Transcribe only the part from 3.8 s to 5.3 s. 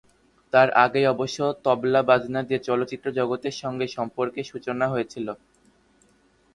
সম্পর্কের সূচনা হয়েছিল।